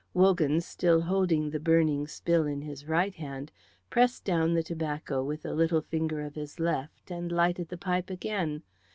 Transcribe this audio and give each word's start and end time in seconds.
Wogan, 0.15 0.61
still 0.61 0.99
holding 1.01 1.51
the 1.51 1.59
burning 1.59 2.07
spill 2.07 2.47
in 2.47 2.63
his 2.63 2.87
right 2.87 3.13
hand, 3.13 3.51
pressed 3.91 4.25
down 4.25 4.55
the 4.55 4.63
tobacco 4.63 5.23
with 5.23 5.43
the 5.43 5.53
little 5.53 5.81
finger 5.83 6.21
of 6.21 6.33
his 6.33 6.59
left, 6.59 7.11
and 7.11 7.31
lighted 7.31 7.69
the 7.69 7.77
pipe 7.77 8.09
again. 8.09 8.63